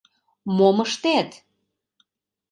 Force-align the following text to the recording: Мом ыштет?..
Мом 0.55 0.77
ыштет?.. 0.85 1.29